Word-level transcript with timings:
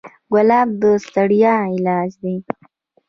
ګلاب 0.33 0.69
د 0.81 0.83
ستړیا 1.05 1.55
علاج 1.73 2.11
دی. 2.21 2.35